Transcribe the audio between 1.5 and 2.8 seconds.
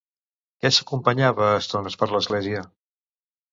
a estones per l'església?